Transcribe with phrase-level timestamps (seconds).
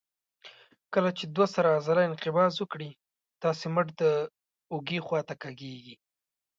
[0.93, 2.89] کله چې دوه سره عضله انقباض وکړي
[3.43, 4.03] تاسې مټ د
[4.73, 5.95] اوږې خواته کږېږي.